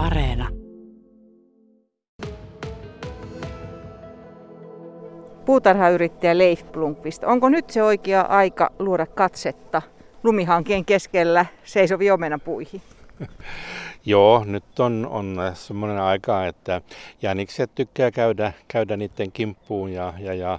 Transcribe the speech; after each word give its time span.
Areena. 0.00 0.48
Puutarhayrittäjä 5.44 6.38
Leif 6.38 6.72
Blomqvist, 6.72 7.24
onko 7.24 7.48
nyt 7.48 7.70
se 7.70 7.82
oikea 7.82 8.20
aika 8.20 8.70
luoda 8.78 9.06
katsetta 9.06 9.82
lumihankeen 10.22 10.84
keskellä 10.84 11.46
seisoviin 11.64 12.12
omenapuihin? 12.12 12.82
Joo, 14.06 14.44
nyt 14.44 14.80
on, 14.80 15.08
on 15.10 15.36
semmoinen 15.54 16.00
aika, 16.00 16.46
että 16.46 16.80
jänikset 17.22 17.70
tykkää 17.74 18.10
käydä, 18.10 18.52
käydä 18.68 18.96
niiden 18.96 19.32
kimppuun 19.32 19.92
ja, 19.92 20.14
ja, 20.18 20.34
ja 20.34 20.58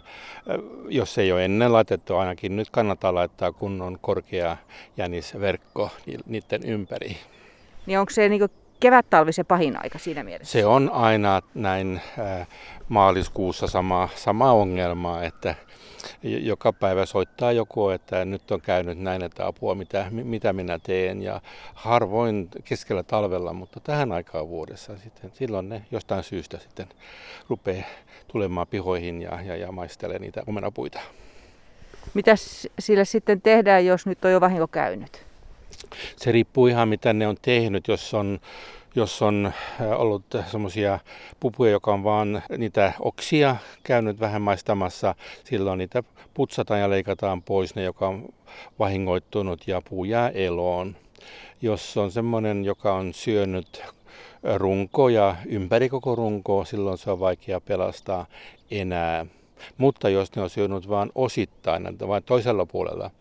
jos 0.89 1.17
ei 1.17 1.31
ole 1.31 1.45
ennen 1.45 1.73
laitettu, 1.73 2.15
ainakin 2.15 2.55
nyt 2.55 2.69
kannattaa 2.69 3.13
laittaa 3.13 3.51
kunnon 3.51 3.97
korkea 4.01 4.57
jänisverkko 4.97 5.89
niiden 6.25 6.63
ympäri. 6.65 7.17
Niin 7.85 7.99
onko 7.99 8.09
se 8.09 8.29
niin 8.29 8.49
kevät-talvi 8.81 9.33
se 9.33 9.43
pahin 9.43 9.83
aika 9.83 9.99
siinä 9.99 10.23
mielessä? 10.23 10.51
Se 10.51 10.65
on 10.65 10.89
aina 10.93 11.41
näin 11.53 12.01
äh, 12.19 12.47
maaliskuussa 12.89 13.67
sama, 13.67 14.09
sama 14.15 14.51
ongelma, 14.51 15.23
että 15.23 15.55
joka 16.23 16.73
päivä 16.73 17.05
soittaa 17.05 17.51
joku, 17.51 17.89
että 17.89 18.25
nyt 18.25 18.51
on 18.51 18.61
käynyt 18.61 18.99
näin, 18.99 19.23
että 19.23 19.47
apua, 19.47 19.75
mitä, 19.75 20.05
mitä 20.11 20.53
minä 20.53 20.79
teen. 20.79 21.21
Ja 21.21 21.41
harvoin 21.73 22.49
keskellä 22.63 23.03
talvella, 23.03 23.53
mutta 23.53 23.79
tähän 23.79 24.11
aikaan 24.11 24.49
vuodessa 24.49 24.97
sitten, 24.97 25.31
silloin 25.33 25.69
ne 25.69 25.85
jostain 25.91 26.23
syystä 26.23 26.57
sitten 26.57 26.87
rupeaa 27.49 27.85
tulemaan 28.27 28.67
pihoihin 28.67 29.21
ja, 29.21 29.41
ja, 29.41 29.55
ja 29.55 29.71
maistelee 29.71 30.19
niitä 30.19 30.43
omenapuita. 30.47 30.99
Mitä 32.13 32.33
sille 32.79 33.05
sitten 33.05 33.41
tehdään, 33.41 33.85
jos 33.85 34.05
nyt 34.05 34.25
on 34.25 34.31
jo 34.31 34.41
vahinko 34.41 34.67
käynyt? 34.67 35.30
Se 36.15 36.31
riippuu 36.31 36.67
ihan 36.67 36.89
mitä 36.89 37.13
ne 37.13 37.27
on 37.27 37.37
tehnyt. 37.41 37.87
Jos 37.87 38.13
on 38.13 38.39
jos 38.95 39.21
on 39.21 39.45
äh, 39.81 40.01
ollut 40.01 40.23
semmoisia 40.51 40.99
pupuja, 41.39 41.71
joka 41.71 41.93
on 41.93 42.03
vaan 42.03 42.41
niitä 42.57 42.93
oksia 42.99 43.55
käynyt 43.83 44.19
vähän 44.19 44.41
maistamassa, 44.41 45.15
silloin 45.43 45.77
niitä 45.77 46.03
putsataan 46.33 46.79
ja 46.79 46.89
leikataan 46.89 47.41
pois 47.41 47.75
ne, 47.75 47.83
joka 47.83 48.07
on 48.07 48.29
vahingoittunut 48.79 49.67
ja 49.67 49.81
puu 49.89 50.05
jää 50.05 50.29
eloon. 50.29 50.95
Jos 51.61 51.97
on 51.97 52.11
semmoinen, 52.11 52.65
joka 52.65 52.93
on 52.93 53.13
syönyt 53.13 53.83
runkoja 54.55 55.35
ympäri 55.45 55.89
koko 55.89 56.15
runkoa, 56.15 56.65
silloin 56.65 56.97
se 56.97 57.11
on 57.11 57.19
vaikea 57.19 57.61
pelastaa 57.61 58.25
enää. 58.71 59.25
Mutta 59.77 60.09
jos 60.09 60.35
ne 60.35 60.41
on 60.41 60.49
syönyt 60.49 60.89
vain 60.89 61.11
osittain, 61.15 61.87
vain 62.07 62.23
toisella 62.23 62.65
puolella 62.65 63.11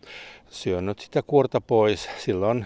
syönyt 0.51 0.99
sitä 0.99 1.21
kuorta 1.21 1.61
pois, 1.61 2.09
silloin 2.17 2.65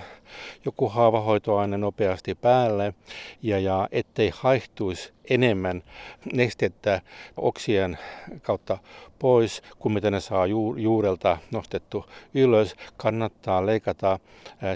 joku 0.66 0.90
haavahoitoaine 0.90 1.78
nopeasti 1.78 2.36
päälle 2.36 2.94
ja, 3.42 3.60
ja 3.60 3.88
ettei 3.92 4.32
haihtuisi 4.36 5.14
enemmän 5.30 5.84
nestettä 6.34 7.02
oksien 7.38 7.98
kautta 8.42 8.78
pois, 9.20 9.62
kuin 9.80 9.94
mitä 9.94 10.12
ne 10.12 10.20
saa 10.20 10.46
juurelta 10.78 11.38
nostettu 11.52 12.06
ylös, 12.34 12.76
kannattaa 12.98 13.66
leikata 13.66 14.20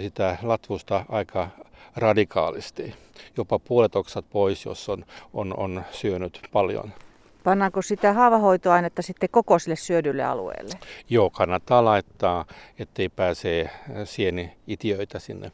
sitä 0.01 0.37
latvusta 0.41 1.05
aika 1.09 1.49
radikaalisti. 1.95 2.93
Jopa 3.37 3.59
puolet 3.59 3.95
oksat 3.95 4.25
pois, 4.29 4.65
jos 4.65 4.89
on, 4.89 5.05
on, 5.33 5.57
on 5.57 5.83
syönyt 5.91 6.39
paljon. 6.51 6.93
Pannaanko 7.43 7.81
sitä 7.81 8.13
haavahoitoainetta 8.13 9.01
sitten 9.01 9.29
koko 9.31 9.59
sille 9.59 9.75
syödylle 9.75 10.23
alueelle? 10.23 10.75
Joo, 11.09 11.29
kannattaa 11.29 11.85
laittaa, 11.85 12.45
ettei 12.79 13.09
pääse 13.09 13.69
sieni-itiöitä 14.03 15.19
sinne 15.19 15.51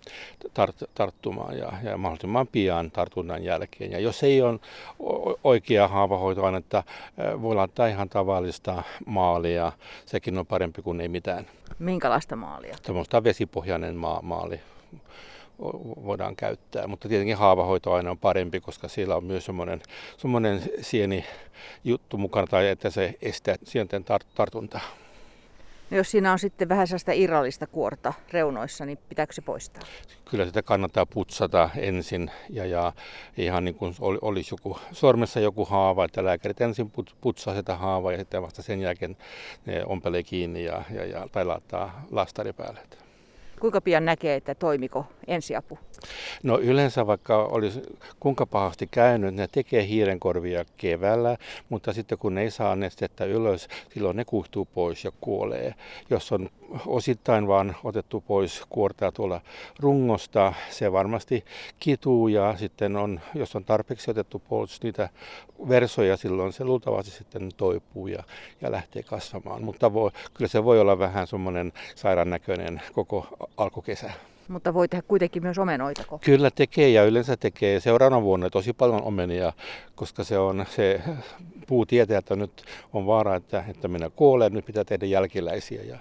tart- 0.47 0.87
tarttumaan 0.95 1.57
ja, 1.57 1.71
ja 1.83 1.97
mahdollisimman 1.97 2.47
pian 2.47 2.91
tartunnan 2.91 3.43
jälkeen. 3.43 3.91
Ja 3.91 3.99
jos 3.99 4.23
ei 4.23 4.41
ole 4.41 4.59
oikea 5.43 5.87
haavahoitoainetta, 5.87 6.83
voi 7.41 7.55
laittaa 7.55 7.87
ihan 7.87 8.09
tavallista 8.09 8.83
maalia. 9.05 9.71
Sekin 10.05 10.37
on 10.37 10.45
parempi 10.45 10.81
kuin 10.81 11.01
ei 11.01 11.07
mitään. 11.07 11.45
Minkälaista 11.79 12.35
maalia? 12.35 12.75
Tällaista 12.83 13.23
vesipohjainen 13.23 13.95
ma- 13.95 14.19
maali 14.23 14.59
voidaan 16.05 16.35
käyttää. 16.35 16.87
Mutta 16.87 17.09
tietenkin 17.09 17.37
haavahoito 17.37 17.93
aina 17.93 18.11
on 18.11 18.17
parempi, 18.17 18.59
koska 18.59 18.87
siellä 18.87 19.15
on 19.15 19.23
myös 19.23 19.45
semmoinen, 19.45 19.81
semmoinen 20.17 20.61
sieni 20.81 21.25
juttu 21.83 22.17
mukana, 22.17 22.47
tai 22.47 22.67
että 22.67 22.89
se 22.89 23.15
estää 23.21 23.55
sienten 23.63 24.01
tar- 24.03 24.25
tartuntaa. 24.35 24.81
No 25.91 25.97
jos 25.97 26.11
siinä 26.11 26.31
on 26.31 26.39
sitten 26.39 26.69
vähän 26.69 26.87
sellaista 26.87 27.11
irrallista 27.11 27.67
kuorta 27.67 28.13
reunoissa, 28.31 28.85
niin 28.85 28.97
pitääkö 29.09 29.33
se 29.33 29.41
poistaa? 29.41 29.83
Kyllä 30.29 30.45
sitä 30.45 30.63
kannattaa 30.63 31.05
putsata 31.05 31.69
ensin 31.75 32.31
ja, 32.49 32.65
ja 32.65 32.93
ihan 33.37 33.65
niin 33.65 33.75
kuin 33.75 33.95
olisi 33.99 34.53
joku, 34.53 34.77
sormessa 34.91 35.39
joku 35.39 35.65
haava, 35.65 36.05
että 36.05 36.25
lääkärit 36.25 36.61
ensin 36.61 36.91
putsaa 37.21 37.55
sitä 37.55 37.75
haavaa 37.75 38.11
ja 38.11 38.17
sitten 38.17 38.41
vasta 38.41 38.61
sen 38.61 38.81
jälkeen 38.81 39.17
ne 39.65 39.85
ompelee 39.85 40.23
kiinni 40.23 40.63
ja, 40.63 40.83
ja, 40.91 41.05
ja 41.05 41.27
tai 41.31 41.45
laittaa 41.45 42.05
lastari 42.11 42.53
päälle. 42.53 42.79
Kuinka 43.65 43.81
pian 43.81 44.05
näkee, 44.05 44.35
että 44.35 44.55
toimiko 44.55 45.05
ensiapu? 45.27 45.79
No 46.43 46.59
yleensä 46.59 47.07
vaikka 47.07 47.45
olisi 47.45 47.81
kuinka 48.19 48.45
pahasti 48.45 48.87
käynyt, 48.87 49.35
ne 49.35 49.47
tekee 49.51 49.87
hiirenkorvia 49.87 50.65
keväällä, 50.77 51.37
mutta 51.69 51.93
sitten 51.93 52.17
kun 52.17 52.35
ne 52.35 52.41
ei 52.41 52.51
saa 52.51 52.75
nestettä 52.75 53.25
ylös, 53.25 53.67
silloin 53.93 54.17
ne 54.17 54.25
kuhtuu 54.25 54.65
pois 54.65 55.03
ja 55.03 55.11
kuolee. 55.21 55.73
Jos 56.09 56.31
on 56.31 56.49
osittain 56.85 57.47
vaan 57.47 57.75
otettu 57.83 58.23
pois 58.27 58.61
kuortaa 58.69 59.11
tuolla 59.11 59.41
rungosta, 59.79 60.53
se 60.69 60.91
varmasti 60.91 61.45
kituu 61.79 62.27
ja 62.27 62.55
sitten 62.57 62.95
on, 62.95 63.19
jos 63.33 63.55
on 63.55 63.65
tarpeeksi 63.65 64.11
otettu 64.11 64.41
pois 64.49 64.83
niitä 64.83 65.09
versoja, 65.69 66.17
silloin 66.17 66.53
se 66.53 66.63
luultavasti 66.63 67.11
sitten 67.11 67.49
toipuu 67.57 68.07
ja, 68.07 68.23
ja 68.61 68.71
lähtee 68.71 69.03
kasvamaan. 69.03 69.63
Mutta 69.63 69.93
voi, 69.93 70.11
kyllä 70.33 70.49
se 70.49 70.63
voi 70.63 70.79
olla 70.79 70.99
vähän 70.99 71.27
semmoinen 71.27 71.73
sairaan 71.95 72.29
näköinen 72.29 72.81
koko 72.93 73.27
alkukesä. 73.57 74.11
Mutta 74.47 74.73
voi 74.73 74.87
tehdä 74.87 75.03
kuitenkin 75.07 75.43
myös 75.43 75.57
omenoita. 75.57 76.03
Kyllä 76.25 76.51
tekee 76.51 76.89
ja 76.89 77.03
yleensä 77.03 77.37
tekee 77.37 77.79
seuraavana 77.79 78.21
vuonna 78.21 78.49
tosi 78.49 78.73
paljon 78.73 79.03
omenia, 79.03 79.53
koska 79.95 80.23
se 80.23 80.37
on 80.37 80.65
se 80.69 81.01
puu 81.67 81.85
tietää, 81.85 82.17
että 82.17 82.35
nyt 82.35 82.63
on 82.93 83.05
vaara, 83.05 83.35
että, 83.35 83.63
että 83.67 83.87
minä 83.87 84.09
kuolen, 84.09 84.53
nyt 84.53 84.65
pitää 84.65 84.83
tehdä 84.83 85.05
jälkiläisiä. 85.05 85.83
Ja 85.83 85.97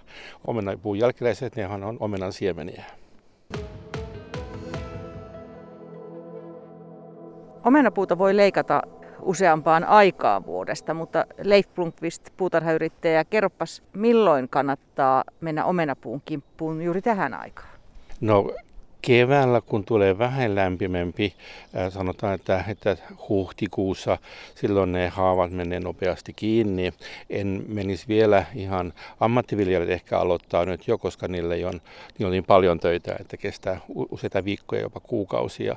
omena, 0.46 0.76
puun 0.76 0.98
jälkiläiset, 0.98 1.56
nehän 1.56 1.84
on 1.84 1.96
omenan 2.00 2.32
siemeniä. 2.32 2.84
Omenapuuta 7.64 8.18
voi 8.18 8.36
leikata 8.36 8.82
useampaan 9.22 9.84
aikaan 9.84 10.46
vuodesta, 10.46 10.94
mutta 10.94 11.24
Leif 11.42 11.74
Blomqvist, 11.74 12.28
puutarhayrittäjä, 12.36 13.24
kerropas 13.24 13.82
milloin 13.92 14.48
kannattaa 14.48 15.24
mennä 15.40 15.64
omenapuun 15.64 16.22
kimppuun 16.24 16.82
juuri 16.82 17.02
tähän 17.02 17.34
aikaan? 17.34 17.73
No 18.24 18.50
keväällä, 19.02 19.60
kun 19.60 19.84
tulee 19.84 20.18
vähän 20.18 20.54
lämpimämpi, 20.54 21.34
sanotaan, 21.90 22.34
että, 22.34 22.64
että 22.68 22.96
huhtikuussa, 23.28 24.18
silloin 24.54 24.92
ne 24.92 25.08
haavat 25.08 25.50
menee 25.50 25.80
nopeasti 25.80 26.32
kiinni. 26.32 26.92
En 27.30 27.64
menisi 27.68 28.08
vielä 28.08 28.44
ihan 28.54 28.92
ammattiviljelijät 29.20 29.90
ehkä 29.90 30.18
aloittaa 30.18 30.64
nyt 30.64 30.88
jo, 30.88 30.98
koska 30.98 31.28
niille 31.28 31.66
on, 31.66 31.80
niillä 32.18 32.26
on 32.26 32.30
niin 32.32 32.44
paljon 32.44 32.80
töitä, 32.80 33.16
että 33.20 33.36
kestää 33.36 33.80
useita 34.10 34.44
viikkoja, 34.44 34.82
jopa 34.82 35.00
kuukausia. 35.00 35.76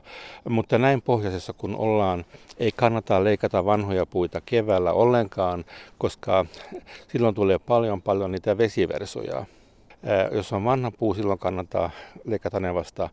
Mutta 0.50 0.78
näin 0.78 1.02
pohjoisessa 1.02 1.53
kun 1.53 1.75
ollaan, 1.75 2.25
ei 2.58 2.72
kannata 2.72 3.24
leikata 3.24 3.66
vanhoja 3.66 4.06
puita 4.06 4.41
keväällä 4.46 4.91
ollenkaan, 4.91 5.66
koska 5.97 6.46
silloin 7.08 7.35
tulee 7.35 7.59
paljon 7.59 8.02
paljon 8.02 8.31
niitä 8.31 8.58
vesiversoja 8.58 9.46
jos 10.31 10.53
on 10.53 10.63
vanha 10.63 10.91
puu, 10.91 11.13
silloin 11.13 11.40
kannattaa 11.40 11.90
leikata 12.25 12.59
ne 12.59 12.73
vasta 12.73 13.09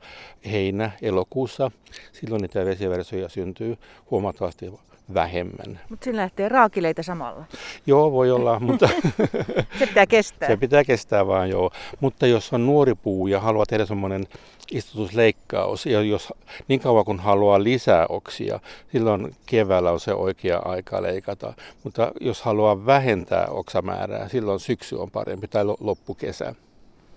heinä-elokuussa. 0.50 1.70
Silloin 2.12 2.42
niitä 2.42 2.64
vesiversoja 2.64 3.28
syntyy 3.28 3.78
huomattavasti 4.10 4.72
vähemmän. 5.14 5.80
Mutta 5.88 6.04
siinä 6.04 6.16
lähtee 6.16 6.48
raakileita 6.48 7.02
samalla. 7.02 7.44
Joo, 7.86 8.12
voi 8.12 8.30
olla, 8.30 8.60
mutta... 8.60 8.88
se 9.78 9.86
pitää 9.86 10.06
kestää. 10.06 10.48
Se 10.48 10.56
pitää 10.56 10.84
kestää 10.84 11.26
vaan, 11.26 11.50
joo. 11.50 11.70
Mutta 12.00 12.26
jos 12.26 12.52
on 12.52 12.66
nuori 12.66 12.94
puu 12.94 13.26
ja 13.26 13.40
haluaa 13.40 13.66
tehdä 13.66 13.86
semmoinen 13.86 14.26
istutusleikkaus, 14.70 15.86
ja 15.86 16.02
jos 16.02 16.32
niin 16.68 16.80
kauan 16.80 17.04
kun 17.04 17.20
haluaa 17.20 17.62
lisää 17.62 18.06
oksia, 18.08 18.60
silloin 18.92 19.34
keväällä 19.46 19.90
on 19.90 20.00
se 20.00 20.14
oikea 20.14 20.58
aika 20.58 21.02
leikata. 21.02 21.52
Mutta 21.84 22.12
jos 22.20 22.42
haluaa 22.42 22.86
vähentää 22.86 23.46
oksamäärää, 23.46 24.28
silloin 24.28 24.60
syksy 24.60 24.96
on 24.96 25.10
parempi 25.10 25.48
tai 25.48 25.64
loppukesä. 25.80 26.54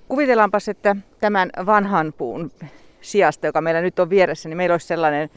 Kuvitellaanpas, 0.08 0.70
että 0.70 0.96
tämän 1.20 1.50
vanhan 1.66 2.14
puun 2.18 2.52
sijasta, 3.02 3.46
joka 3.46 3.62
meillä 3.62 3.82
nyt 3.82 4.00
on 4.00 4.10
vieressä, 4.10 4.50
niin 4.50 4.58
meillä 4.58 4.74
olisi 4.74 4.88
sellainen 4.88 5.30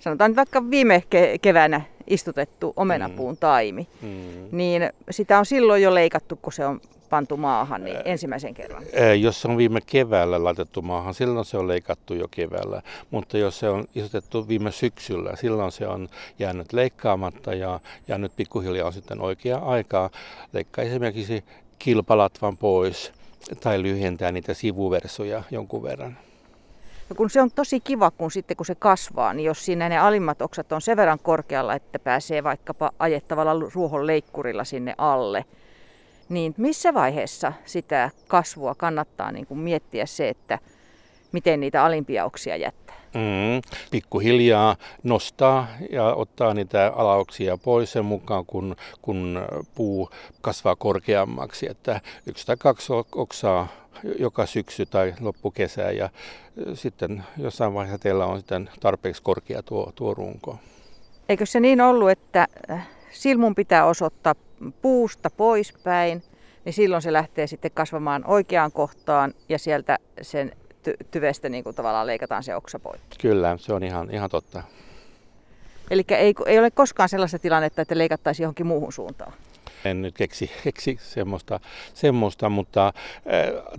sanotaan 0.00 0.30
nyt 0.30 0.36
vaikka 0.36 0.70
viime 0.70 1.02
ke- 1.14 1.38
keväänä 1.42 1.80
istutettu 2.06 2.72
omenapuun 2.76 3.36
taimi, 3.36 3.88
mm. 4.02 4.08
niin 4.52 4.90
sitä 5.10 5.38
on 5.38 5.46
silloin 5.46 5.82
jo 5.82 5.94
leikattu, 5.94 6.38
kun 6.42 6.52
se 6.52 6.66
on 6.66 6.80
pantu 7.10 7.36
maahan 7.36 7.84
niin 7.84 7.96
ensimmäisen 8.04 8.54
kerran? 8.54 8.82
Jos 9.20 9.40
se 9.40 9.48
on 9.48 9.56
viime 9.56 9.80
keväällä 9.86 10.44
laitettu 10.44 10.82
maahan, 10.82 11.14
silloin 11.14 11.44
se 11.44 11.58
on 11.58 11.68
leikattu 11.68 12.14
jo 12.14 12.28
keväällä. 12.30 12.82
Mutta 13.10 13.38
jos 13.38 13.58
se 13.58 13.68
on 13.68 13.84
istutettu 13.94 14.48
viime 14.48 14.72
syksyllä, 14.72 15.36
silloin 15.36 15.72
se 15.72 15.86
on 15.86 16.08
jäänyt 16.38 16.72
leikkaamatta 16.72 17.54
ja, 17.54 17.80
ja 18.08 18.18
nyt 18.18 18.32
pikkuhiljaa 18.36 18.86
on 18.86 18.92
sitten 18.92 19.20
oikea 19.20 19.58
aikaa 19.58 20.10
leikkaa 20.52 20.84
esimerkiksi 20.84 21.44
kilpalatvan 21.78 22.56
pois 22.56 23.12
tai 23.60 23.82
lyhentää 23.82 24.32
niitä 24.32 24.54
sivuversoja 24.54 25.42
jonkun 25.50 25.82
verran. 25.82 26.18
No 27.10 27.16
kun 27.16 27.30
se 27.30 27.40
on 27.42 27.50
tosi 27.50 27.80
kiva, 27.80 28.10
kun 28.10 28.30
sitten 28.30 28.56
kun 28.56 28.66
se 28.66 28.74
kasvaa, 28.74 29.34
niin 29.34 29.44
jos 29.44 29.64
siinä 29.64 29.88
ne 29.88 29.98
alimmat 29.98 30.42
oksat 30.42 30.72
on 30.72 30.80
sen 30.80 30.96
verran 30.96 31.18
korkealla, 31.18 31.74
että 31.74 31.98
pääsee 31.98 32.44
vaikkapa 32.44 32.90
ajettavalla 32.98 33.68
ruohon 33.74 34.06
leikkurilla 34.06 34.64
sinne 34.64 34.94
alle, 34.98 35.44
niin 36.28 36.54
missä 36.56 36.94
vaiheessa 36.94 37.52
sitä 37.64 38.10
kasvua 38.28 38.74
kannattaa 38.74 39.32
niin 39.32 39.46
kuin 39.46 39.60
miettiä 39.60 40.06
se, 40.06 40.28
että 40.28 40.58
miten 41.32 41.60
niitä 41.60 41.84
alimpia 41.84 42.24
oksia 42.24 42.56
jättää? 42.56 42.87
Mm, 43.14 43.62
pikkuhiljaa 43.90 44.76
nostaa 45.02 45.66
ja 45.90 46.14
ottaa 46.14 46.54
niitä 46.54 46.92
alaoksia 46.96 47.58
pois 47.58 47.92
sen 47.92 48.04
mukaan, 48.04 48.46
kun, 48.46 48.76
kun 49.02 49.42
puu 49.74 50.10
kasvaa 50.40 50.76
korkeammaksi. 50.76 51.70
Että 51.70 52.00
yksi 52.26 52.46
tai 52.46 52.56
kaksi 52.56 52.92
oksaa 53.12 53.68
joka 54.18 54.46
syksy 54.46 54.86
tai 54.86 55.14
loppukesä 55.20 55.82
ja 55.82 56.10
sitten 56.74 57.24
jossain 57.36 57.74
vaiheessa 57.74 58.02
teillä 58.02 58.26
on 58.26 58.38
sitten 58.38 58.70
tarpeeksi 58.80 59.22
korkea 59.22 59.62
tuo, 59.62 59.92
tuo 59.94 60.14
runko. 60.14 60.58
Eikö 61.28 61.46
se 61.46 61.60
niin 61.60 61.80
ollut, 61.80 62.10
että 62.10 62.46
äh, 62.70 62.88
silmun 63.10 63.54
pitää 63.54 63.86
osoittaa 63.86 64.34
puusta 64.82 65.30
poispäin, 65.30 66.22
niin 66.64 66.72
silloin 66.72 67.02
se 67.02 67.12
lähtee 67.12 67.46
sitten 67.46 67.70
kasvamaan 67.74 68.24
oikeaan 68.26 68.72
kohtaan 68.72 69.34
ja 69.48 69.58
sieltä 69.58 69.98
sen 70.22 70.52
ty- 70.90 71.06
tyvestä 71.10 71.48
niin 71.48 71.64
kuin 71.64 71.76
tavallaan 71.76 72.06
leikataan 72.06 72.42
se 72.42 72.56
oksa 72.56 72.78
poikki. 72.78 73.18
Kyllä, 73.20 73.56
se 73.60 73.72
on 73.72 73.82
ihan, 73.82 74.10
ihan 74.10 74.30
totta. 74.30 74.62
Eli 75.90 76.04
ei, 76.08 76.34
ei 76.46 76.58
ole 76.58 76.70
koskaan 76.70 77.08
sellaista 77.08 77.38
tilannetta, 77.38 77.82
että 77.82 77.98
leikattaisiin 77.98 78.44
johonkin 78.44 78.66
muuhun 78.66 78.92
suuntaan. 78.92 79.32
En 79.84 80.02
nyt 80.02 80.14
keksi, 80.14 80.50
keksi 80.64 80.98
semmoista, 81.00 81.60
semmoista, 81.94 82.48
mutta 82.48 82.86
äh, 82.86 82.92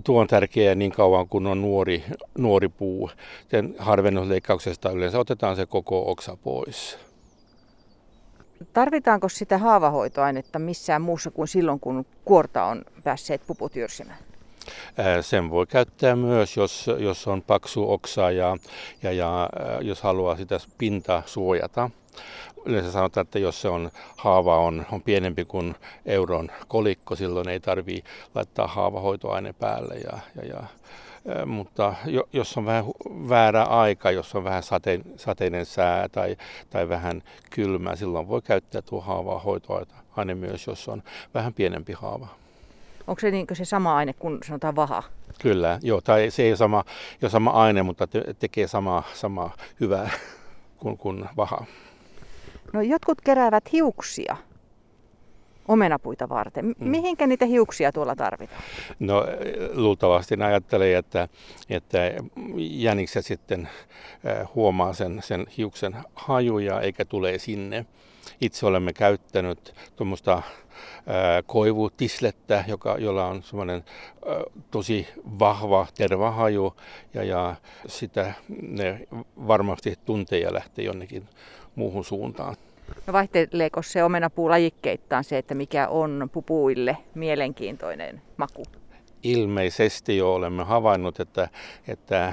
tuo 0.04 0.20
on 0.20 0.26
tärkeää 0.26 0.74
niin 0.74 0.92
kauan 0.92 1.28
kun 1.28 1.46
on 1.46 1.60
nuori, 1.60 2.04
nuori 2.38 2.68
puu. 2.68 3.10
Sen 3.48 3.74
harvennusleikkauksesta 3.78 4.90
yleensä 4.90 5.18
otetaan 5.18 5.56
se 5.56 5.66
koko 5.66 6.10
oksa 6.10 6.36
pois. 6.36 6.98
Tarvitaanko 8.72 9.28
sitä 9.28 9.58
haavahoitoainetta 9.58 10.58
missään 10.58 11.02
muussa 11.02 11.30
kuin 11.30 11.48
silloin, 11.48 11.80
kun 11.80 12.06
kuorta 12.24 12.64
on 12.64 12.84
päässeet 13.04 13.42
puput 13.46 13.76
jyrsimään? 13.76 14.18
Sen 15.20 15.50
voi 15.50 15.66
käyttää 15.66 16.16
myös, 16.16 16.56
jos, 16.56 16.90
jos 16.98 17.28
on 17.28 17.42
paksu 17.42 17.92
oksa 17.92 18.30
ja, 18.30 18.56
ja, 19.02 19.12
ja 19.12 19.48
jos 19.80 20.02
haluaa 20.02 20.36
sitä 20.36 20.58
pintaa 20.78 21.22
suojata. 21.26 21.90
Yleensä 22.64 22.92
sanotaan, 22.92 23.22
että 23.24 23.38
jos 23.38 23.60
se 23.60 23.68
on, 23.68 23.90
haava 24.16 24.58
on, 24.58 24.86
on 24.92 25.02
pienempi 25.02 25.44
kuin 25.44 25.74
euron 26.06 26.48
kolikko, 26.68 27.16
silloin 27.16 27.48
ei 27.48 27.60
tarvitse 27.60 28.10
laittaa 28.34 28.66
haavahoitoaine 28.66 29.52
päälle. 29.52 29.94
Ja, 29.94 30.18
ja, 30.36 30.48
ja, 30.48 30.66
mutta 31.46 31.94
jos 32.32 32.56
on 32.56 32.66
vähän 32.66 32.84
väärä 33.28 33.62
aika, 33.62 34.10
jos 34.10 34.34
on 34.34 34.44
vähän 34.44 34.62
satein, 34.62 35.02
sateinen 35.16 35.66
sää 35.66 36.08
tai, 36.08 36.36
tai 36.70 36.88
vähän 36.88 37.22
kylmä, 37.50 37.96
silloin 37.96 38.28
voi 38.28 38.42
käyttää 38.42 38.82
tuo 38.82 39.00
haavahoitoaine 39.00 40.34
myös, 40.34 40.66
jos 40.66 40.88
on 40.88 41.02
vähän 41.34 41.54
pienempi 41.54 41.92
haava. 41.92 42.28
Onko 43.10 43.20
se 43.20 43.30
niin 43.30 43.46
se 43.52 43.64
sama 43.64 43.96
aine 43.96 44.12
kuin 44.12 44.38
sanotaan 44.46 44.76
vaha? 44.76 45.02
Kyllä, 45.42 45.78
joo, 45.82 46.00
tai 46.00 46.30
se 46.30 46.42
ei 46.42 46.50
ole 46.50 46.56
sama, 46.56 46.84
jo 47.22 47.28
sama 47.28 47.50
aine, 47.50 47.82
mutta 47.82 48.06
te, 48.06 48.34
tekee 48.38 48.66
sama, 48.66 49.02
sama 49.14 49.50
hyvää 49.80 50.10
kuin, 50.76 50.98
kuin 50.98 51.28
vaha. 51.36 51.64
No 52.72 52.80
jotkut 52.80 53.20
keräävät 53.20 53.72
hiuksia 53.72 54.36
omenapuita 55.68 56.28
varten. 56.28 56.64
Mm. 56.64 56.74
Mihinkä 56.78 57.26
niitä 57.26 57.46
hiuksia 57.46 57.92
tuolla 57.92 58.16
tarvitaan? 58.16 58.62
No 58.98 59.26
luultavasti 59.72 60.36
ne 60.36 60.44
ajattelee, 60.44 60.96
että, 60.96 61.28
että 61.70 61.98
jänikset 62.56 63.26
sitten 63.26 63.68
huomaa 64.54 64.92
sen, 64.92 65.20
sen 65.24 65.46
hiuksen 65.56 65.96
hajuja 66.14 66.80
eikä 66.80 67.04
tule 67.04 67.38
sinne. 67.38 67.86
Itse 68.40 68.66
olemme 68.66 68.92
käyttänyt 68.92 69.74
tuommoista 69.96 70.42
koivutislettä, 71.46 72.64
joka, 72.66 72.96
jolla 72.98 73.26
on 73.26 73.42
semmoinen 73.42 73.84
tosi 74.70 75.08
vahva 75.38 75.86
tervahaju 75.94 76.76
ja, 77.14 77.24
ja 77.24 77.54
sitä 77.86 78.34
ne 78.62 79.06
varmasti 79.46 79.98
tuntee 80.04 80.38
ja 80.38 80.54
lähtee 80.54 80.84
jonnekin 80.84 81.28
muuhun 81.74 82.04
suuntaan. 82.04 82.56
No 83.06 83.12
vaihteleeko 83.12 83.82
se 83.82 84.04
omenapuu 84.04 84.50
lajikkeittain 84.50 85.24
se, 85.24 85.38
että 85.38 85.54
mikä 85.54 85.88
on 85.88 86.30
pupuille 86.32 86.96
mielenkiintoinen 87.14 88.22
maku? 88.36 88.62
Ilmeisesti 89.22 90.16
jo 90.16 90.34
olemme 90.34 90.64
havainnut, 90.64 91.20
että, 91.20 91.48
että 91.88 92.32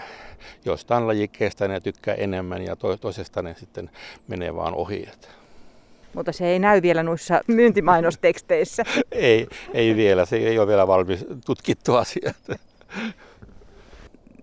jostain 0.66 1.08
lajikkeesta 1.08 1.68
ne 1.68 1.80
tykkää 1.80 2.16
enemmän 2.16 2.62
ja 2.62 2.76
toisesta 2.76 3.42
ne 3.42 3.56
sitten 3.60 3.90
menee 4.28 4.56
vaan 4.56 4.76
ohi. 4.76 5.10
Mutta 6.18 6.32
se 6.32 6.46
ei 6.46 6.60
näy 6.60 6.82
vielä 6.82 7.04
noissa 7.04 7.42
myyntimainosteksteissä. 7.48 8.84
ei, 9.12 9.48
ei 9.74 9.96
vielä, 9.96 10.26
se 10.26 10.36
ei 10.36 10.60
ole 10.60 10.68
vielä 10.68 10.88
valmis 10.88 11.26
tutkittu 11.46 11.96
asia. 11.96 12.34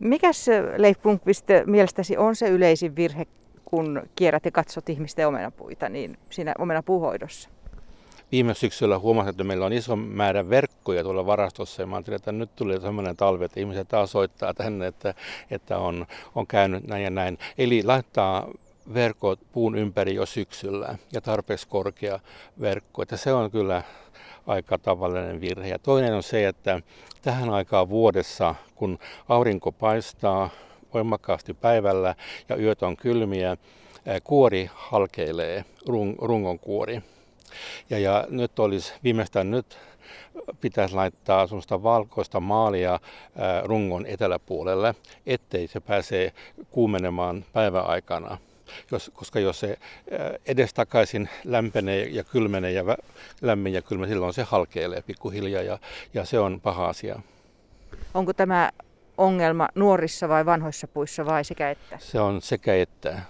Mikäs 0.01 0.47
Leif 0.77 1.03
Blomqvist 1.03 1.47
mielestäsi 1.67 2.17
on 2.17 2.37
se 2.37 2.49
yleisin 2.49 2.97
virhe, 2.97 3.27
kun 3.65 4.03
kierrät 4.17 4.45
ja 4.45 4.51
katsot 4.51 4.89
ihmisten 4.89 5.29
omenapuita, 5.29 5.89
niin 5.89 6.19
siinä 6.31 6.55
omenapuuhoidossa? 6.59 7.49
Viime 8.33 8.55
syksyllä 8.55 8.99
huomasin, 8.99 9.31
että 9.31 9.45
meillä 9.45 9.67
on 9.67 9.73
iso 9.73 9.97
määrä 9.97 10.51
verkkoja 10.51 11.03
tuolla 11.03 11.27
varastossa 11.27 11.83
ja 11.83 11.87
mä 11.87 11.97
ajattelin, 11.97 12.17
että 12.17 12.33
nyt 12.33 12.57
tuli 12.57 12.81
sellainen 12.81 13.17
talvi, 13.17 13.45
että 13.45 13.61
ihmiset 13.61 13.89
taas 13.89 14.13
soittaa 14.13 14.55
tänne, 14.55 14.87
että, 14.87 15.15
että 15.51 15.79
on, 15.79 16.07
on 16.35 16.47
käynyt 16.47 16.87
näin 16.87 17.05
ja 17.05 17.11
näin. 17.11 17.39
Eli 17.59 17.83
laittaa 17.83 18.49
verkot 18.95 19.41
puun 19.53 19.79
ympäri 19.79 20.15
jo 20.15 20.27
syksyllä 20.27 20.99
ja 21.13 21.21
tarpeeksi 21.21 21.69
korkea 21.69 22.21
verkko. 22.61 23.03
Että 23.03 23.17
se 23.17 23.33
on 23.33 23.51
kyllä 23.51 23.83
aika 24.47 24.79
tavallinen 24.79 25.41
virhe. 25.41 25.69
Ja 25.69 25.79
toinen 25.79 26.15
on 26.15 26.23
se, 26.23 26.49
että 26.49 26.81
tähän 27.23 27.51
aikaan 27.51 27.89
vuodessa, 27.89 28.55
kun 28.75 28.99
aurinko 29.29 29.73
paistaa 29.73 30.51
voimakkaasti 30.95 31.55
päivällä 31.55 32.15
ja 32.49 32.57
yöt 32.57 32.83
on 32.83 32.97
kylmiä, 32.97 33.57
kuori 34.25 34.71
halkeilee, 34.75 35.65
rung, 35.87 36.15
rungon 36.19 36.59
kuori. 36.59 37.03
Ja, 37.91 37.99
ja 37.99 38.27
nyt 38.29 38.59
olisi 38.59 38.95
viimeistään 39.05 39.51
nyt 39.51 39.79
pitäisi 40.61 40.95
laittaa 40.95 41.47
sellaista 41.47 41.83
valkoista 41.83 42.41
maalia 42.41 43.01
rungon 43.65 44.07
eteläpuolelle, 44.07 44.95
ettei 45.27 45.67
se 45.67 45.81
pääse 45.81 46.33
kuumenemaan 46.71 47.45
päiväaikana 47.53 48.39
jos, 48.91 49.11
koska 49.15 49.41
jos 49.41 49.61
se 49.61 49.79
edestakaisin 50.47 51.29
lämpenee 51.45 52.09
ja 52.09 52.25
kylmenee 52.25 52.73
ja 52.73 52.85
lämmin 53.43 53.73
ja 53.73 53.83
kylmä, 53.83 54.07
silloin 54.07 54.35
se 54.35 54.43
halkeilee 54.43 55.03
pikkuhiljaa 55.03 55.63
ja, 55.63 55.79
ja 56.15 56.25
se 56.25 56.39
on 56.39 56.61
paha 56.61 56.87
asia. 56.87 57.21
Onko 58.15 58.33
tämä 58.33 58.71
ongelma 59.19 59.69
nuorissa 59.75 60.29
vai 60.29 60.47
vanhoissa 60.47 60.89
puissa 60.89 61.27
vai 61.27 61.45
sekä 61.45 61.71
että? 61.71 61.99
Se 62.01 62.21
on 62.21 62.43
sekä 62.43 62.75
että. 62.75 63.23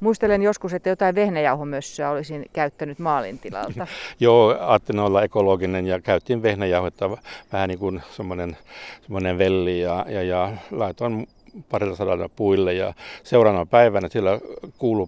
Muistelen 0.00 0.42
joskus, 0.42 0.74
että 0.74 0.88
jotain 0.88 1.14
vehnäjauhomössöä 1.14 2.10
olisin 2.10 2.46
käyttänyt 2.52 2.98
maalintilalta. 2.98 3.86
Joo, 4.20 4.56
ajattelin 4.60 5.00
olla 5.00 5.22
ekologinen 5.22 5.86
ja 5.86 6.00
käytin 6.00 6.42
vehnäjauhetta 6.42 7.10
vähän 7.52 7.68
niin 7.68 7.78
kuin 7.78 8.02
semmoinen, 8.10 8.56
semmoinen 9.02 9.38
velli 9.38 9.80
ja, 9.80 10.06
ja, 10.08 10.22
ja 10.22 10.52
laitoin 10.70 11.28
parilla 11.68 11.96
sadalla 11.96 12.28
puille 12.28 12.74
ja 12.74 12.94
seuraavana 13.22 13.66
päivänä 13.66 14.08
sillä 14.08 14.40
kuului 14.78 15.06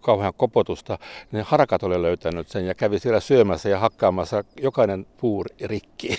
kauhean 0.00 0.32
kopotusta, 0.36 0.98
niin 1.32 1.44
harakat 1.44 1.82
oli 1.82 2.02
löytänyt 2.02 2.48
sen 2.48 2.66
ja 2.66 2.74
kävi 2.74 2.98
siellä 2.98 3.20
syömässä 3.20 3.68
ja 3.68 3.78
hakkaamassa 3.78 4.44
jokainen 4.60 5.06
puu 5.20 5.44
rikki. 5.64 6.18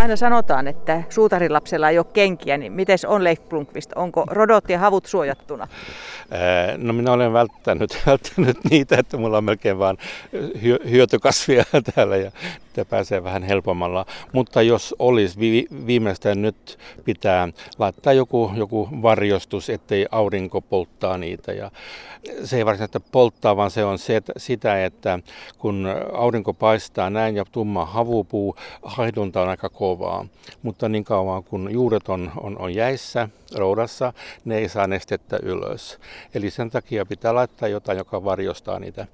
Aina 0.00 0.16
sanotaan, 0.16 0.68
että 0.68 1.02
suutarilapsella 1.08 1.90
ei 1.90 1.98
ole 1.98 2.06
kenkiä, 2.12 2.56
niin 2.56 2.72
miten 2.72 2.98
on 3.06 3.24
Leif 3.24 3.48
Blomqvist? 3.48 3.92
Onko 3.96 4.24
rodot 4.26 4.68
ja 4.68 4.78
havut 4.78 5.06
suojattuna? 5.06 5.68
No 6.76 6.92
minä 6.92 7.12
olen 7.12 7.32
välttänyt, 7.32 7.98
välttänyt 8.06 8.58
niitä, 8.70 8.96
että 8.98 9.16
mulla 9.16 9.38
on 9.38 9.44
melkein 9.44 9.78
vain 9.78 9.98
hyötykasvia 10.90 11.64
täällä 11.94 12.16
ja 12.16 12.30
että 12.70 12.84
pääsee 12.90 13.24
vähän 13.24 13.42
helpommalla. 13.42 14.06
Mutta 14.32 14.62
jos 14.62 14.94
olisi, 14.98 15.40
vi- 15.40 15.66
viimeistään 15.86 16.42
nyt 16.42 16.78
pitää 17.04 17.48
laittaa 17.78 18.12
joku, 18.12 18.50
joku 18.54 18.88
varjostus, 19.02 19.70
ettei 19.70 20.06
aurinko 20.10 20.60
polttaa 20.60 21.18
niitä. 21.18 21.52
Ja 21.52 21.70
se 22.44 22.56
ei 22.56 22.66
varsinaisesti 22.66 23.08
polttaa, 23.12 23.56
vaan 23.56 23.70
se 23.70 23.84
on 23.84 23.98
se, 23.98 24.22
sitä, 24.36 24.84
että 24.84 25.18
kun 25.58 25.86
aurinko 26.12 26.54
paistaa 26.54 27.10
näin 27.10 27.36
ja 27.36 27.44
tumma 27.52 27.84
havupuu, 27.84 28.56
haidunta 28.82 29.42
on 29.42 29.48
aika 29.48 29.68
kovaa. 29.68 30.26
Mutta 30.62 30.88
niin 30.88 31.04
kauan 31.04 31.44
kun 31.44 31.68
juuret 31.72 32.08
on, 32.08 32.32
on, 32.40 32.58
on 32.58 32.74
jäissä, 32.74 33.28
roudassa, 33.54 34.12
ne 34.44 34.58
ei 34.58 34.68
saa 34.68 34.86
nestettä 34.86 35.38
ylös. 35.42 35.98
Eli 36.34 36.50
sen 36.50 36.70
takia 36.70 37.06
pitää 37.06 37.34
laittaa 37.34 37.68
jotain, 37.68 37.98
joka 37.98 38.24
varjostaa 38.24 38.78
niitä, 38.78 39.06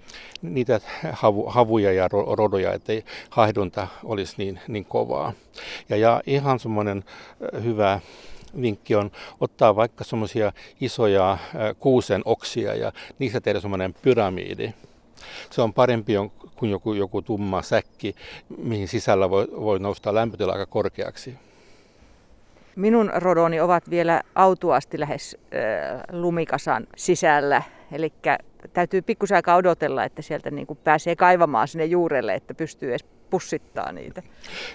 niitä 0.42 0.80
havu, 1.12 1.46
havuja 1.46 1.92
ja 1.92 2.08
rodoja, 2.08 2.72
ettei 2.72 3.04
haihdunta 3.46 3.88
olisi 4.04 4.34
niin, 4.38 4.60
niin 4.68 4.84
kovaa. 4.84 5.32
Ja, 5.88 5.96
ja 5.96 6.22
ihan 6.26 6.58
semmoinen 6.58 7.04
hyvä 7.62 8.00
vinkki 8.60 8.94
on 8.94 9.10
ottaa 9.40 9.76
vaikka 9.76 10.04
semmoisia 10.04 10.52
isoja 10.80 11.38
kuusen 11.78 12.22
oksia 12.24 12.74
ja 12.74 12.92
niistä 13.18 13.40
tehdä 13.40 13.60
semmoinen 13.60 13.94
pyramidi. 14.02 14.74
Se 15.50 15.62
on 15.62 15.72
parempi 15.72 16.12
kuin 16.56 16.70
joku, 16.70 16.92
joku 16.92 17.22
tumma 17.22 17.62
säkki, 17.62 18.14
mihin 18.58 18.88
sisällä 18.88 19.30
voi, 19.30 19.46
voi 19.60 19.78
nousta 19.78 20.14
lämpötila 20.14 20.52
aika 20.52 20.66
korkeaksi. 20.66 21.34
Minun 22.76 23.12
rodoni 23.14 23.60
ovat 23.60 23.90
vielä 23.90 24.22
autuasti 24.34 25.00
lähes 25.00 25.36
äh, 25.36 26.00
lumikasan 26.12 26.86
sisällä, 26.96 27.62
eli 27.92 28.12
täytyy 28.72 29.02
pikkusen 29.02 29.36
aikaa 29.36 29.56
odotella, 29.56 30.04
että 30.04 30.22
sieltä 30.22 30.50
niin 30.50 30.66
pääsee 30.84 31.16
kaivamaan 31.16 31.68
sinne 31.68 31.84
juurelle, 31.84 32.34
että 32.34 32.54
pystyy 32.54 32.90
edes 32.90 33.15
pussittaa 33.30 33.92
niitä. 33.92 34.22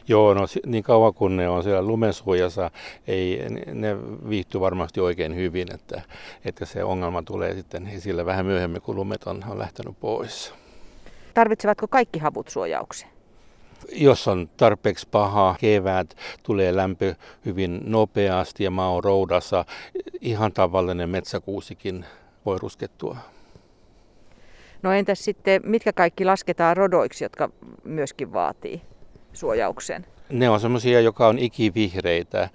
Joo, 0.08 0.34
no 0.34 0.46
niin 0.66 0.84
kauan 0.84 1.14
kun 1.14 1.38
ne 1.38 1.50
on 1.50 1.64
siellä 1.64 1.82
lumensuojassa, 1.82 2.72
ei, 3.08 3.46
ne 3.74 3.98
viihtyy 4.30 4.62
varmasti 4.62 5.00
oikein 5.00 5.36
hyvin, 5.36 5.74
että, 5.74 6.02
että 6.46 6.66
se 6.66 6.84
ongelma 6.84 7.24
tulee 7.24 7.54
sitten 7.54 7.88
esille 7.88 8.26
vähän 8.26 8.46
myöhemmin, 8.46 8.82
kun 8.82 8.96
lumet 8.96 9.24
on, 9.24 9.44
on 9.50 9.60
lähtenyt 9.60 10.00
pois. 10.00 10.54
Tarvitsevatko 11.34 11.88
kaikki 11.88 12.20
havut 12.20 12.48
suojauksen? 12.48 13.10
Jos 13.92 14.28
on 14.28 14.50
tarpeeksi 14.58 15.08
paha 15.12 15.56
kevät, 15.60 16.18
tulee 16.44 16.76
lämpö 16.76 17.16
hyvin 17.46 17.80
nopeasti 17.86 18.64
ja 18.64 18.72
maa 18.72 18.92
on 18.92 19.04
roudassa, 19.04 19.66
ihan 20.22 20.52
tavallinen 20.52 21.10
metsäkuusikin 21.10 22.06
voi 22.46 22.58
ruskettua. 22.60 23.18
No 24.84 24.92
entäs 24.92 25.26
sitten, 25.26 25.62
mitkä 25.66 25.94
kaikki 25.94 26.26
lasketaan 26.26 26.78
rodoiksi, 26.78 27.26
jotka 27.26 27.50
myöskin 27.84 28.34
vaatii 28.34 28.82
suojauksen? 29.34 30.06
Ne 30.30 30.50
on 30.50 30.60
semmoisia, 30.60 31.02
joka 31.02 31.28
on 31.28 31.40
ikivihreitä, 31.40 32.50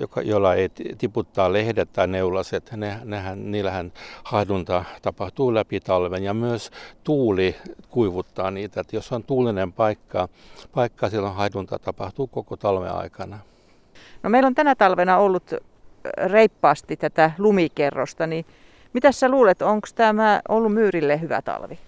joka, 0.00 0.22
joilla 0.22 0.54
ei 0.54 0.68
tiputtaa 0.98 1.52
lehdet 1.52 1.92
tai 1.92 2.06
neulaset. 2.08 2.72
Ne, 2.72 2.98
nehän, 3.04 3.50
niillähän 3.50 3.92
hahdunta 4.24 4.84
tapahtuu 5.02 5.54
läpi 5.54 5.80
talven 5.80 6.24
ja 6.24 6.34
myös 6.34 6.70
tuuli 7.04 7.56
kuivuttaa 7.88 8.50
niitä. 8.50 8.80
Että 8.80 8.96
jos 8.96 9.12
on 9.12 9.22
tuulinen 9.22 9.72
paikka, 9.72 10.28
paikka 10.74 11.10
silloin 11.10 11.34
haidunta 11.34 11.78
tapahtuu 11.78 12.26
koko 12.26 12.56
talven 12.56 12.92
aikana. 12.92 13.38
No 14.22 14.30
meillä 14.30 14.46
on 14.46 14.54
tänä 14.54 14.74
talvena 14.74 15.18
ollut 15.18 15.54
reippaasti 16.26 16.96
tätä 16.96 17.30
lumikerrosta, 17.38 18.26
niin 18.26 18.46
mitä 18.96 19.12
sä 19.12 19.28
luulet, 19.28 19.62
onko 19.62 19.88
tämä 19.94 20.40
ollut 20.48 20.74
myyrille 20.74 21.20
hyvä 21.20 21.42
talvi? 21.42 21.78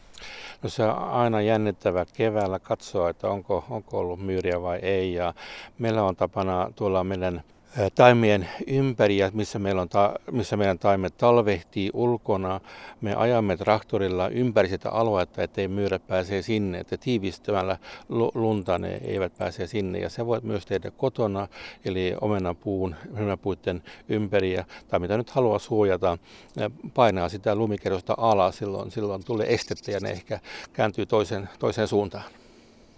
No 0.62 0.68
se 0.68 0.82
on 0.82 0.98
aina 0.98 1.40
jännittävä 1.40 2.04
keväällä 2.16 2.58
katsoa, 2.58 3.10
että 3.10 3.28
onko, 3.28 3.64
onko 3.70 3.98
ollut 3.98 4.20
myyriä 4.20 4.62
vai 4.62 4.78
ei. 4.78 5.14
Ja 5.14 5.34
meillä 5.78 6.02
on 6.02 6.16
tapana 6.16 6.70
tuolla 6.76 7.04
meidän 7.04 7.42
taimien 7.94 8.48
ympäri, 8.66 9.18
missä, 9.32 9.58
meillä 9.58 9.82
on 9.82 9.88
ta, 9.88 10.14
missä 10.30 10.56
meidän 10.56 10.78
taimet 10.78 11.16
talvehtii 11.16 11.90
ulkona. 11.94 12.60
Me 13.00 13.14
ajamme 13.14 13.56
traktorilla 13.56 14.28
ympäri 14.28 14.68
sitä 14.68 14.90
aluetta, 14.90 15.42
ettei 15.42 15.68
myyrä 15.68 15.98
pääse 15.98 16.42
sinne, 16.42 16.78
että 16.78 16.96
tiivistämällä 16.96 17.78
lunta 18.34 18.78
ne 18.78 19.00
eivät 19.04 19.38
pääse 19.38 19.66
sinne. 19.66 19.98
Ja 19.98 20.10
se 20.10 20.26
voit 20.26 20.44
myös 20.44 20.66
tehdä 20.66 20.90
kotona, 20.90 21.48
eli 21.84 22.14
omenapuun, 22.20 22.94
omenapuiden 23.16 23.82
ympäri, 24.08 24.56
tai 24.88 25.00
mitä 25.00 25.16
nyt 25.16 25.30
haluaa 25.30 25.58
suojata, 25.58 26.18
painaa 26.94 27.28
sitä 27.28 27.54
lumikerrosta 27.54 28.14
alas, 28.16 28.58
silloin, 28.58 28.90
silloin 28.90 29.24
tulee 29.24 29.54
estettä 29.54 29.90
ja 29.90 30.00
ne 30.00 30.10
ehkä 30.10 30.40
kääntyy 30.72 31.06
toiseen, 31.06 31.48
toiseen 31.58 31.88
suuntaan. 31.88 32.24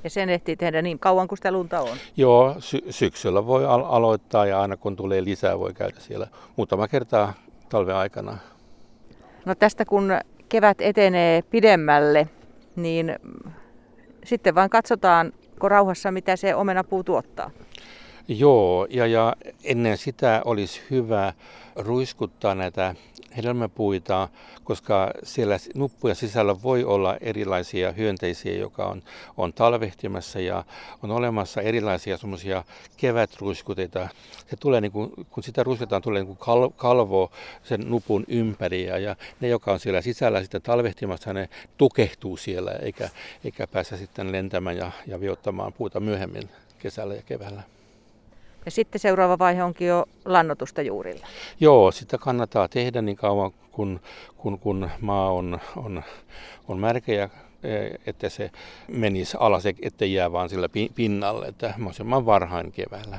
Ja 0.04 0.10
sen 0.10 0.28
ehtii 0.28 0.56
tehdä 0.56 0.82
niin 0.82 0.98
kauan 0.98 1.28
kuin 1.28 1.38
sitä 1.38 1.52
lunta 1.52 1.80
on? 1.80 1.96
Joo, 2.16 2.54
sy- 2.58 2.84
syksyllä 2.90 3.46
voi 3.46 3.64
al- 3.66 3.84
aloittaa 3.88 4.46
ja 4.46 4.60
aina 4.60 4.76
kun 4.76 4.96
tulee 4.96 5.24
lisää 5.24 5.58
voi 5.58 5.74
käydä 5.74 5.96
siellä 6.00 6.26
muutama 6.56 6.88
kertaa 6.88 7.32
talven 7.68 7.94
aikana. 7.96 8.38
No 9.44 9.54
tästä 9.54 9.84
kun 9.84 10.12
kevät 10.48 10.80
etenee 10.80 11.42
pidemmälle, 11.42 12.28
niin 12.76 13.16
sitten 14.24 14.54
vain 14.54 14.70
katsotaan 14.70 15.32
rauhassa, 15.62 16.10
mitä 16.10 16.36
se 16.36 16.54
omenapuu 16.54 17.04
tuottaa. 17.04 17.50
Joo, 18.38 18.86
ja, 18.90 19.06
ja 19.06 19.36
ennen 19.64 19.98
sitä 19.98 20.42
olisi 20.44 20.80
hyvä 20.90 21.32
ruiskuttaa 21.76 22.54
näitä 22.54 22.94
hedelmäpuita, 23.36 24.28
koska 24.64 25.10
siellä 25.22 25.56
nuppuja 25.74 26.14
sisällä 26.14 26.62
voi 26.62 26.84
olla 26.84 27.16
erilaisia 27.20 27.92
hyönteisiä, 27.92 28.52
joka 28.52 28.86
on, 28.86 29.02
on 29.36 29.52
talvehtimassa 29.52 30.40
ja 30.40 30.64
on 31.02 31.10
olemassa 31.10 31.60
erilaisia 31.60 32.16
semmoisia 32.16 32.64
kevätruiskuteita. 32.96 34.08
Se 34.50 34.56
tulee 34.56 34.80
niin 34.80 34.92
kuin, 34.92 35.10
kun 35.30 35.42
sitä 35.42 35.62
ruiskutetaan, 35.62 36.02
tulee 36.02 36.22
niin 36.24 36.36
kuin 36.36 36.72
kalvo 36.76 37.30
sen 37.62 37.80
nupun 37.90 38.24
ympäri 38.28 38.86
ja, 38.86 38.98
ja 38.98 39.16
ne, 39.40 39.48
joka 39.48 39.72
on 39.72 39.80
siellä 39.80 40.00
sisällä 40.00 40.42
sitten 40.42 40.62
talvehtimassa, 40.62 41.32
ne 41.32 41.48
tukehtuu 41.76 42.36
siellä 42.36 42.72
eikä, 42.72 43.08
eikä 43.44 43.66
pääse 43.66 43.96
sitten 43.96 44.32
lentämään 44.32 44.76
ja, 44.76 44.90
ja 45.06 45.20
viottamaan 45.20 45.72
puuta 45.72 46.00
myöhemmin 46.00 46.48
kesällä 46.78 47.14
ja 47.14 47.22
keväällä. 47.22 47.79
Ja 48.64 48.70
sitten 48.70 48.98
seuraava 49.00 49.38
vaihe 49.38 49.64
onkin 49.64 49.88
jo 49.88 50.04
lannotusta 50.24 50.82
juurilla. 50.82 51.26
Joo, 51.60 51.92
sitä 51.92 52.18
kannattaa 52.18 52.68
tehdä 52.68 53.02
niin 53.02 53.16
kauan, 53.16 53.50
kun, 53.72 54.00
kun, 54.36 54.58
kun 54.58 54.90
maa 55.00 55.32
on, 55.32 55.60
on, 55.76 56.02
on 56.68 56.78
märkä 56.78 57.12
ja 57.12 57.28
e, 57.62 57.90
että 58.06 58.28
se 58.28 58.50
menisi 58.88 59.36
alas, 59.40 59.64
ettei 59.82 60.14
jää 60.14 60.32
vaan 60.32 60.48
sillä 60.48 60.68
pinnalle, 60.94 61.46
että 61.46 61.74
mahdollisimman 61.76 62.26
varhain 62.26 62.72
keväällä. 62.72 63.18